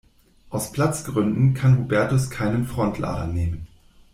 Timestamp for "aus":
0.49-0.71